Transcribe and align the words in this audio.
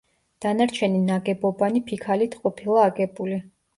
დანარჩენი 0.45 1.01
ნაგებობანი 1.09 1.83
ფიქალით 1.91 2.39
ყოფილა 2.43 2.87
აგებული. 2.89 3.39